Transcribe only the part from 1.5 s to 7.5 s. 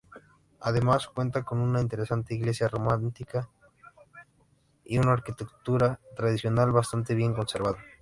una interesante iglesia románica y una arquitectura tradicional bastante bien